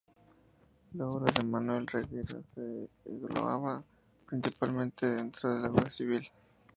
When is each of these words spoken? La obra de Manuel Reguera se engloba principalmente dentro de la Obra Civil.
La 0.95 1.05
obra 1.07 1.31
de 1.31 1.45
Manuel 1.45 1.85
Reguera 1.85 2.41
se 2.55 2.89
engloba 3.05 3.83
principalmente 4.25 5.05
dentro 5.05 5.53
de 5.53 5.61
la 5.61 5.69
Obra 5.69 5.91
Civil. 5.91 6.23